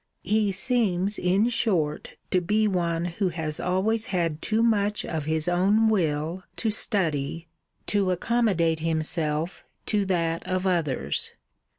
He 0.23 0.51
seems, 0.51 1.19
in 1.19 1.49
short, 1.49 2.15
to 2.31 2.41
be 2.41 2.67
one, 2.67 3.05
who 3.05 3.29
has 3.29 3.59
always 3.59 4.07
had 4.07 4.41
too 4.41 4.63
much 4.63 5.05
of 5.05 5.25
his 5.25 5.47
own 5.47 5.89
will 5.89 6.41
to 6.55 6.71
study 6.71 7.47
to 7.85 8.09
accommodate 8.09 8.79
himself 8.79 9.63
to 9.85 10.03
that 10.05 10.41
of 10.47 10.65
others. 10.65 11.33